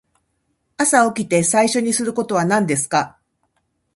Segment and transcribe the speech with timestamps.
[0.77, 3.19] 朝起きて最初にすることは何ですか。